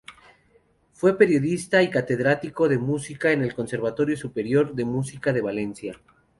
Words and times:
Fue 0.93 1.15
periodista 1.15 1.83
y 1.83 1.91
catedrático 1.91 2.67
de 2.67 2.79
música 2.79 3.33
en 3.33 3.43
el 3.43 3.53
Conservatorio 3.53 4.17
Superior 4.17 4.73
de 4.73 4.83
Música 4.85 5.31
de 5.31 5.41
Valencia. 5.41 6.01